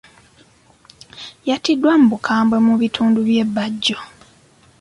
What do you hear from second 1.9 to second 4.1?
mu bukambwe mu bitundu bye Bajjo.